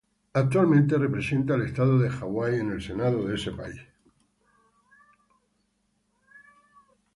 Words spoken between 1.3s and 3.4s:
al estado de Hawái en el Senado de